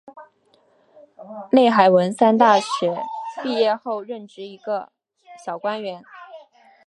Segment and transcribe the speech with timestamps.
[1.51, 2.65] 内海文三大学
[3.43, 4.91] 毕业后任职一个
[5.45, 6.03] 小官员。